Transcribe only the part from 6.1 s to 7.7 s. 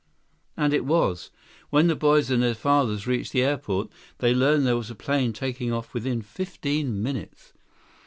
fifteen minutes.